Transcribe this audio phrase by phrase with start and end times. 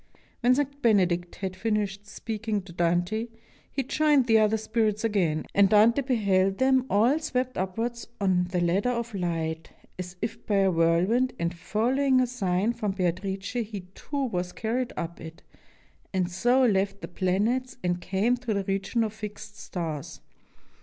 [0.41, 0.81] ]When St.
[0.81, 3.27] Benedict had finished speaking to Dante,
[3.71, 8.61] he joined the other spirits again, and Dante beheld them all swept upwards on the
[8.61, 9.69] ladder of light,
[9.99, 14.53] as if by a whirl wind, and following a sign from Beatrice he too was
[14.53, 15.43] car ried up it,
[16.11, 20.19] and so left the planets and came to the region of Fixed Stars.